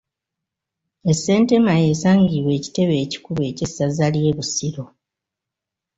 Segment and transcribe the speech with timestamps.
[1.11, 4.83] E Ssentema y’esangibwa ekitebe ekikulu eky’essaza ly’e Busiro.